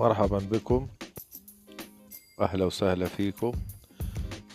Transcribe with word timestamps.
مرحبا 0.00 0.38
بكم. 0.38 0.88
أهلا 2.40 2.64
وسهلا 2.64 3.06
فيكم 3.06 3.52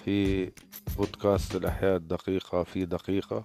في 0.06 0.52
بودكاست 0.98 1.56
الأحياء 1.56 1.96
الدقيقة 1.96 2.64
في 2.64 2.86
دقيقة. 2.86 3.44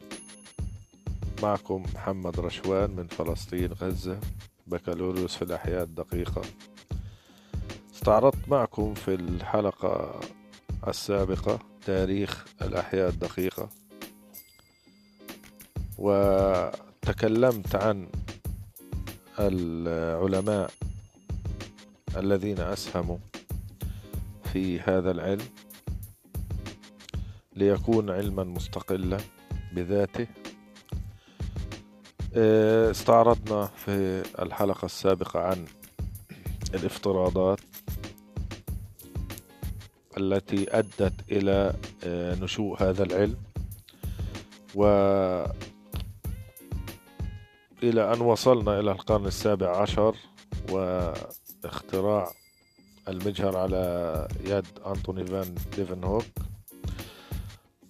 معكم 1.43 1.83
محمد 1.95 2.41
رشوان 2.41 2.91
من 2.91 3.07
فلسطين 3.07 3.73
غزة 3.73 4.21
بكالوريوس 4.67 5.37
في 5.37 5.43
الأحياء 5.43 5.83
الدقيقة. 5.83 6.43
استعرضت 7.95 8.49
معكم 8.49 8.95
في 8.95 9.15
الحلقة 9.15 10.21
السابقة 10.89 11.59
تاريخ 11.87 12.45
الأحياء 12.63 13.09
الدقيقة. 13.09 13.69
وتكلمت 15.99 17.75
عن 17.75 18.09
العلماء 19.39 20.71
الذين 22.17 22.59
أسهموا 22.61 23.19
في 24.53 24.81
هذا 24.81 25.11
العلم 25.11 25.49
ليكون 27.57 28.11
علما 28.11 28.45
مستقلا 28.45 29.19
بذاته. 29.73 30.27
استعرضنا 32.91 33.67
في 33.67 34.23
الحلقة 34.43 34.87
السابقة 34.87 35.41
عن 35.41 35.65
الافتراضات 36.75 37.61
التي 40.17 40.79
أدت 40.79 41.13
إلى 41.33 41.75
نشوء 42.43 42.83
هذا 42.83 43.03
العلم 43.03 43.37
و 44.75 44.85
إلى 47.83 48.13
أن 48.15 48.21
وصلنا 48.21 48.81
إلى 48.81 48.93
القرن 48.93 49.27
السابع 49.27 49.77
عشر 49.83 50.17
واختراع 51.65 52.33
المجهر 53.09 53.57
على 53.57 54.29
يد 54.45 54.67
أنتوني 54.87 55.27
فان 55.27 55.55
ديفنهوك. 55.77 56.25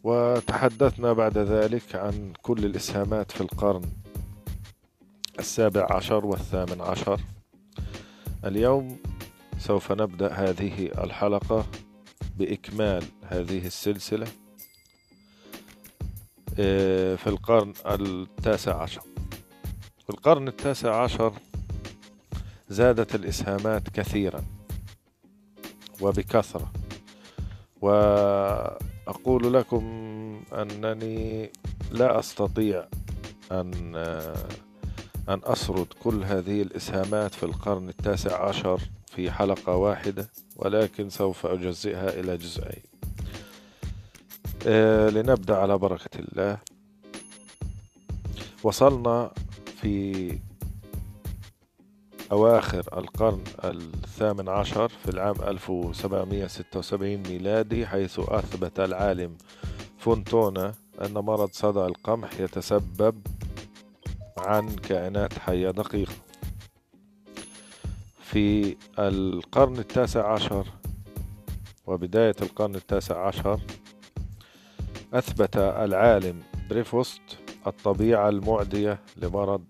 وتحدثنا 0.02 1.12
بعد 1.12 1.38
ذلك 1.38 1.96
عن 1.96 2.32
كل 2.42 2.64
الإسهامات 2.64 3.32
في 3.32 3.40
القرن 3.40 3.82
السابع 5.38 5.86
عشر 5.90 6.26
والثامن 6.26 6.80
عشر. 6.80 7.20
اليوم 8.44 8.98
سوف 9.58 9.92
نبدأ 9.92 10.32
هذه 10.32 10.86
الحلقة 11.04 11.66
بإكمال 12.38 13.04
هذه 13.24 13.66
السلسلة 13.66 14.26
في 17.16 17.26
القرن 17.26 17.72
التاسع 17.86 18.82
عشر. 18.82 19.02
في 20.04 20.10
القرن 20.10 20.48
التاسع 20.48 21.02
عشر 21.02 21.32
زادت 22.70 23.14
الإسهامات 23.14 23.88
كثيرا 23.88 24.44
وبكثرة. 26.00 26.72
وأقول 27.80 29.54
لكم 29.54 29.84
أنني 30.52 31.52
لا 31.90 32.18
أستطيع 32.18 32.86
أن 33.52 33.94
أن 35.28 35.40
أسرد 35.44 35.86
كل 36.02 36.24
هذه 36.24 36.62
الإسهامات 36.62 37.34
في 37.34 37.42
القرن 37.42 37.88
التاسع 37.88 38.48
عشر 38.48 38.80
في 39.06 39.30
حلقة 39.30 39.76
واحدة 39.76 40.30
ولكن 40.56 41.10
سوف 41.10 41.46
أجزئها 41.46 42.20
إلى 42.20 42.36
جزئين. 42.36 42.82
لنبدأ 45.14 45.56
على 45.56 45.78
بركة 45.78 46.18
الله. 46.18 46.58
وصلنا 48.62 49.30
في 49.80 50.38
أواخر 52.32 52.98
القرن 52.98 53.44
الثامن 53.64 54.48
عشر 54.48 54.88
في 54.88 55.08
العام 55.10 55.34
1776 55.42 57.16
ميلادي 57.16 57.86
حيث 57.86 58.20
أثبت 58.20 58.80
العالم 58.80 59.36
فونتونا 59.98 60.74
أن 61.04 61.12
مرض 61.14 61.50
صدع 61.52 61.86
القمح 61.86 62.40
يتسبب 62.40 63.26
عن 64.38 64.68
كائنات 64.76 65.38
حية 65.38 65.70
دقيقة. 65.70 66.12
في 68.22 68.76
القرن 68.98 69.78
التاسع 69.78 70.32
عشر 70.32 70.66
وبداية 71.86 72.36
القرن 72.42 72.74
التاسع 72.74 73.26
عشر 73.26 73.60
أثبت 75.14 75.56
العالم 75.56 76.42
بريفوست 76.70 77.22
الطبيعة 77.66 78.28
المعدية 78.28 79.00
لمرض 79.16 79.64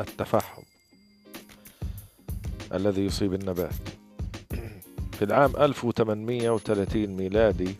التفحم 0.00 0.39
الذي 2.74 3.04
يصيب 3.04 3.34
النبات. 3.34 3.74
في 5.16 5.22
العام 5.24 5.56
1830 5.56 7.06
ميلادي 7.06 7.74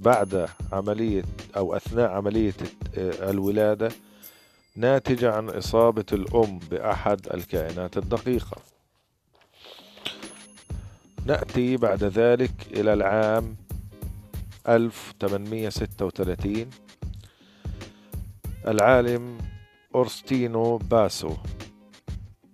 بعد 0.00 0.48
عملية 0.72 1.24
أو 1.56 1.76
أثناء 1.76 2.10
عملية 2.10 2.54
الولادة 2.96 3.92
ناتجة 4.76 5.32
عن 5.32 5.48
إصابة 5.48 6.04
الأم 6.12 6.58
بأحد 6.58 7.28
الكائنات 7.34 7.96
الدقيقة. 7.96 8.56
نأتي 11.26 11.76
بعد 11.76 12.04
ذلك 12.04 12.52
إلى 12.70 12.92
العام 12.92 13.56
1836 14.68 16.70
العالم 18.66 19.38
أورستينو 19.94 20.76
باسو. 20.76 21.32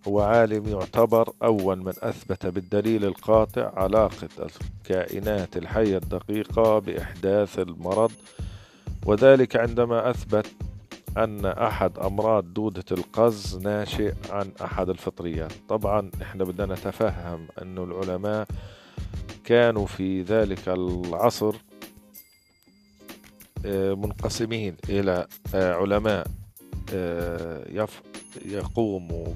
هو 0.09 0.21
عالم 0.21 0.69
يعتبر 0.69 1.33
أول 1.43 1.79
من 1.79 1.93
أثبت 2.03 2.47
بالدليل 2.47 3.05
القاطع 3.05 3.73
علاقة 3.77 4.29
الكائنات 4.39 5.57
الحية 5.57 5.97
الدقيقة 5.97 6.79
بإحداث 6.79 7.59
المرض 7.59 8.12
وذلك 9.07 9.57
عندما 9.57 10.11
أثبت 10.11 10.47
أن 11.17 11.47
أحد 11.47 11.99
أمراض 11.99 12.55
دودة 12.55 12.85
القز 12.93 13.57
ناشئ 13.57 14.15
عن 14.31 14.53
أحد 14.62 14.89
الفطريات. 14.89 15.53
طبعا 15.69 16.11
إحنا 16.23 16.45
بدنا 16.45 16.75
نتفهم 16.75 17.49
أن 17.62 17.79
العلماء 17.79 18.47
كانوا 19.44 19.87
في 19.87 20.23
ذلك 20.23 20.69
العصر 20.69 21.56
منقسمين 23.94 24.76
إلى 24.88 25.26
علماء 25.55 26.26
يقوموا 28.44 29.26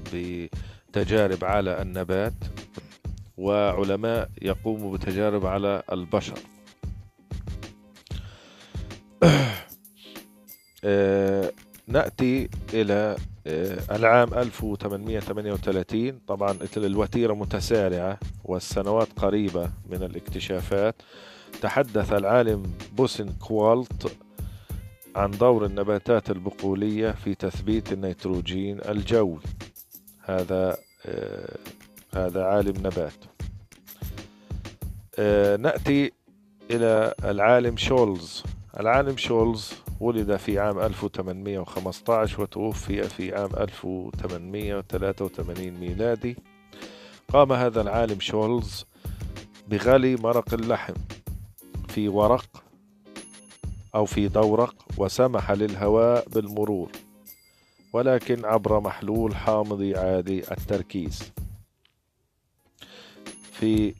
بتجارب 0.89 1.43
على 1.45 1.81
النبات 1.81 2.33
وعلماء 3.37 4.29
يقوموا 4.41 4.97
بتجارب 4.97 5.45
على 5.45 5.83
البشر. 5.91 6.39
نأتي 11.87 12.49
إلى 12.73 13.15
العام 13.91 14.33
1838 14.33 16.19
طبعا 16.27 16.51
الوتيرة 16.85 17.33
متسارعة 17.33 18.19
والسنوات 18.43 19.07
قريبة 19.19 19.71
من 19.89 20.03
الاكتشافات. 20.03 20.95
تحدث 21.61 22.13
العالم 22.13 22.63
بوسن 22.97 23.29
كوالت 23.39 24.15
عن 25.15 25.31
دور 25.31 25.65
النباتات 25.65 26.29
البقولية 26.29 27.11
في 27.11 27.35
تثبيت 27.35 27.93
النيتروجين 27.93 28.79
الجوي. 28.89 29.39
هذا 30.27 30.77
آه 31.05 31.57
هذا 32.13 32.43
عالم 32.43 32.77
نبات. 32.77 33.13
آه 35.19 35.55
نأتي 35.55 36.11
إلى 36.71 37.13
العالم 37.23 37.77
شولز. 37.77 38.43
العالم 38.79 39.17
شولز 39.17 39.73
ولد 39.99 40.35
في 40.35 40.59
عام 40.59 40.79
1815 40.79 42.41
وتوفي 42.41 43.03
في 43.03 43.35
عام 43.35 43.49
1883 43.55 45.71
ميلادي. 45.71 46.37
قام 47.33 47.53
هذا 47.53 47.81
العالم 47.81 48.19
شولز 48.19 48.85
بغلي 49.67 50.15
مرق 50.15 50.53
اللحم 50.53 50.93
في 51.87 52.07
ورق 52.07 52.63
أو 53.95 54.05
في 54.05 54.27
دورق 54.27 54.75
وسمح 54.97 55.51
للهواء 55.51 56.29
بالمرور. 56.29 56.91
ولكن 57.97 58.45
عبر 58.45 58.79
محلول 58.79 59.35
حامضي 59.35 59.95
عادي 59.95 60.51
التركيز. 60.51 61.31
في 63.51 63.93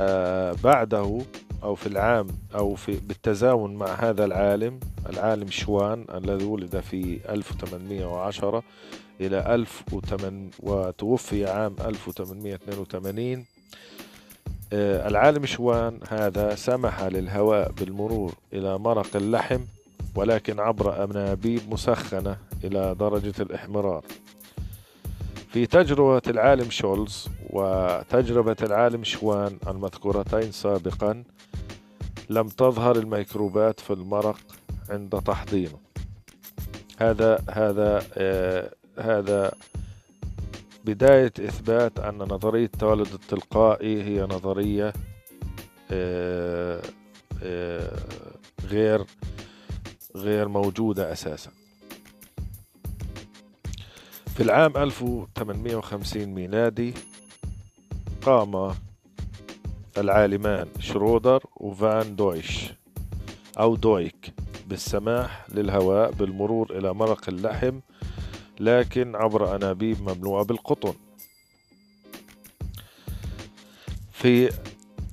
آه 0.00 0.54
بعده 0.64 1.18
أو 1.62 1.74
في 1.74 1.86
العام 1.86 2.26
أو 2.54 2.74
في 2.74 2.92
بالتزامن 2.92 3.74
مع 3.74 3.86
هذا 3.86 4.24
العالم 4.24 4.80
العالم 5.08 5.50
شوان 5.50 6.04
الذي 6.14 6.44
ولد 6.44 6.80
في 6.80 7.18
1810 7.28 8.62
إلى 9.20 9.54
1800 9.54 10.50
وتوفي 10.60 11.46
عام 11.46 11.76
1882 11.80 13.44
آه، 14.72 15.08
العالم 15.08 15.46
شوان 15.46 16.00
هذا 16.08 16.54
سمح 16.54 17.02
للهواء 17.02 17.72
بالمرور 17.72 18.34
إلى 18.52 18.78
مرق 18.78 19.16
اللحم 19.16 19.60
ولكن 20.14 20.60
عبر 20.60 21.04
أنابيب 21.04 21.60
مسخنة 21.70 22.36
إلى 22.64 22.94
درجة 22.94 23.34
الإحمرار. 23.42 24.04
في 25.52 25.66
تجربة 25.66 26.22
العالم 26.28 26.70
شولز 26.70 27.28
وتجربة 27.50 28.56
العالم 28.62 29.04
شوان 29.04 29.58
المذكورتين 29.68 30.52
سابقا 30.52 31.24
لم 32.30 32.48
تظهر 32.48 32.96
الميكروبات 32.96 33.80
في 33.80 33.92
المرق 33.92 34.38
عند 34.90 35.22
تحضينه. 35.22 35.78
هذا 36.98 37.44
هذا 37.50 38.02
آه 38.14 38.70
هذا 38.98 39.52
بداية 40.84 41.32
إثبات 41.38 41.98
أن 42.00 42.18
نظرية 42.18 42.64
التولد 42.64 43.12
التلقائي 43.12 44.02
هي 44.02 44.22
نظرية 44.22 44.92
آه 45.90 46.82
آه 47.42 47.98
غير 48.64 49.04
غير 50.16 50.48
موجودة 50.48 51.12
أساسا. 51.12 51.50
في 54.36 54.42
العام 54.42 54.76
1850 54.76 56.24
ميلادي 56.26 56.94
قام 58.22 58.74
العالمان 59.98 60.66
شرودر 60.78 61.42
وفان 61.56 62.16
دويش 62.16 62.72
أو 63.58 63.76
دويك 63.76 64.32
بالسماح 64.66 65.46
للهواء 65.54 66.10
بالمرور 66.12 66.78
إلى 66.78 66.94
مرق 66.94 67.28
اللحم 67.28 67.80
لكن 68.60 69.16
عبر 69.16 69.56
أنابيب 69.56 70.02
مملوءة 70.02 70.42
بالقطن. 70.42 70.94
في 74.12 74.50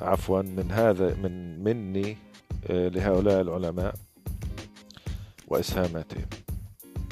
عفوا 0.01 0.41
من 0.41 0.71
هذا 0.71 1.15
من 1.15 1.63
مني 1.63 2.17
لهؤلاء 2.69 3.41
العلماء 3.41 3.95
وإسهاماتهم. 5.47 6.25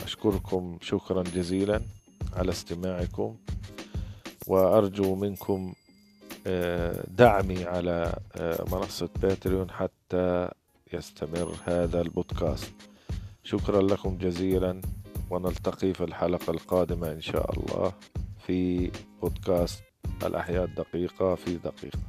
أشكركم 0.04 0.78
شكرا 0.82 1.24
جزيلا. 1.24 1.82
على 2.34 2.52
استماعكم 2.52 3.38
وأرجو 4.48 5.16
منكم 5.16 5.74
دعمي 7.08 7.64
على 7.64 8.14
منصة 8.72 9.10
باتريون 9.22 9.72
حتى 9.72 10.50
يستمر 10.94 11.56
هذا 11.66 12.02
البودكاست. 12.02 12.74
شكرا 13.44 13.82
لكم 13.82 14.18
جزيلا 14.18 14.82
ونلتقي 15.30 15.94
في 15.94 16.04
الحلقة 16.04 16.52
القادمة 16.52 17.12
إن 17.12 17.22
شاء 17.22 17.60
الله 17.60 17.94
في 18.48 18.92
بودكاست 19.22 19.84
الأحياء 20.26 20.64
الدقيقة 20.64 21.36
في 21.36 21.58
دقيقة. 21.58 22.00